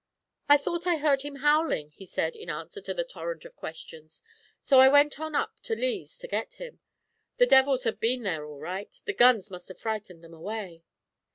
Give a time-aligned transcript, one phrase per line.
[0.49, 4.23] "I thought I heard him howling," he said, in answer to the torrent of questions,
[4.59, 6.79] "so I went on up to Lee's to get him.
[7.37, 10.85] The devils have been there all right, the guns must have frightened them away.